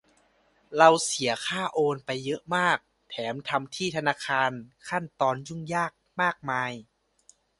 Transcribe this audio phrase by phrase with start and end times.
[0.77, 2.77] เราเสียค่าโอนไปเยอะมาก
[3.09, 4.51] แถมทำที่ธนาคาร
[4.89, 6.71] ขั้นตอนยุ่งยากมากมาย